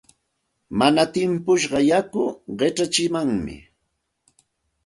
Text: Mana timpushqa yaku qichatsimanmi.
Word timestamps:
Mana 0.79 1.03
timpushqa 1.13 1.79
yaku 1.89 2.23
qichatsimanmi. 2.57 3.57